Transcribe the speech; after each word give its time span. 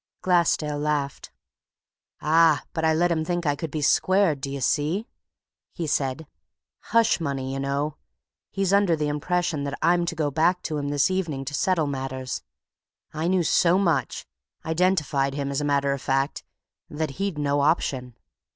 Glassdale 0.23 0.79
laughed. 0.79 1.29
"Ah, 2.21 2.63
but 2.73 2.83
I 2.83 2.91
let 2.91 3.11
him 3.11 3.23
think 3.23 3.45
I 3.45 3.55
could 3.55 3.69
be 3.69 3.83
squared, 3.83 4.41
do 4.41 4.49
you 4.49 4.59
see?" 4.59 5.07
he 5.75 5.85
said. 5.85 6.25
"Hush 6.85 7.19
money, 7.19 7.53
you 7.53 7.59
know. 7.59 7.97
He's 8.49 8.73
under 8.73 8.95
the 8.95 9.09
impression 9.09 9.63
that 9.65 9.77
I'm 9.79 10.07
to 10.07 10.15
go 10.15 10.31
back 10.31 10.63
to 10.63 10.79
him 10.79 10.89
this 10.89 11.11
evening 11.11 11.45
to 11.45 11.53
settle 11.53 11.85
matters. 11.85 12.41
I 13.13 13.27
knew 13.27 13.43
so 13.43 13.77
much 13.77 14.25
identified 14.65 15.35
him, 15.35 15.51
as 15.51 15.61
a 15.61 15.65
matter 15.65 15.93
of 15.93 16.01
fact 16.01 16.43
that 16.89 17.11
he'd 17.21 17.37
no 17.37 17.59
option. 17.59 18.15